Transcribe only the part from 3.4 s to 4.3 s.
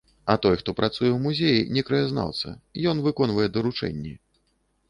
даручэнні.